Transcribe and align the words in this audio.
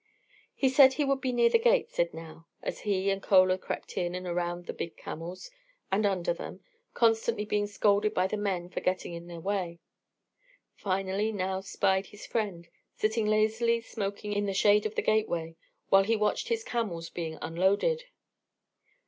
"He 0.55 0.67
said 0.67 0.93
he 0.93 1.05
would 1.05 1.21
be 1.21 1.31
near 1.31 1.49
the 1.49 1.59
great 1.59 1.73
gate," 1.85 1.89
said 1.91 2.11
Nao, 2.11 2.47
as 2.63 2.79
he 2.79 3.11
and 3.11 3.23
Chola 3.23 3.55
crept 3.59 3.95
in 3.97 4.15
and 4.15 4.25
around 4.25 4.65
the 4.65 4.73
big 4.73 4.97
camels 4.97 5.51
and 5.91 6.07
under 6.07 6.33
them, 6.33 6.61
constantly 6.95 7.45
being 7.45 7.67
scolded 7.67 8.11
by 8.11 8.25
the 8.25 8.35
men 8.35 8.67
for 8.69 8.79
getting 8.79 9.13
in 9.13 9.27
their 9.27 9.39
way. 9.39 9.79
Finally 10.73 11.31
Nao 11.31 11.61
spied 11.61 12.07
his 12.07 12.25
friend 12.25 12.67
sitting 12.95 13.27
lazily 13.27 13.79
smoking 13.79 14.33
in 14.33 14.47
the 14.47 14.55
shade 14.55 14.87
of 14.87 14.95
the 14.95 15.03
gateway, 15.03 15.55
while 15.89 16.03
he 16.05 16.15
watched 16.15 16.47
his 16.47 16.63
camels 16.63 17.11
being 17.11 17.37
unloaded. 17.39 18.05